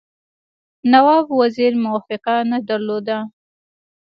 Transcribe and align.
نواب 0.91 1.25
وزیر 1.39 1.73
موافقه 1.83 2.35
نه 2.51 2.57
درلوده. 2.67 3.17